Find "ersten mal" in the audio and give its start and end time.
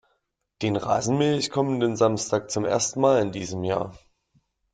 2.65-3.21